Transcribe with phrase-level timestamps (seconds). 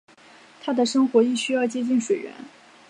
[0.61, 2.33] 它们的生活亦需要接近水源。